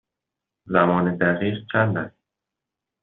زمان 0.65 1.15
دقیق 1.17 1.57
چند 1.71 1.97
است؟ 1.97 2.15